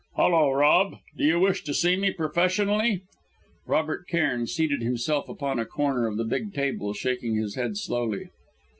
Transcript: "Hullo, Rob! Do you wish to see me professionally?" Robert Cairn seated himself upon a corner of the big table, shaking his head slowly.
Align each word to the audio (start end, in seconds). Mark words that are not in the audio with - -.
"Hullo, 0.15 0.49
Rob! 0.57 0.95
Do 1.15 1.23
you 1.23 1.39
wish 1.39 1.63
to 1.63 1.75
see 1.75 1.95
me 1.95 2.09
professionally?" 2.09 3.03
Robert 3.67 4.07
Cairn 4.07 4.47
seated 4.47 4.81
himself 4.81 5.29
upon 5.29 5.59
a 5.59 5.65
corner 5.67 6.07
of 6.07 6.17
the 6.17 6.25
big 6.25 6.55
table, 6.55 6.95
shaking 6.95 7.35
his 7.35 7.53
head 7.53 7.77
slowly. 7.77 8.31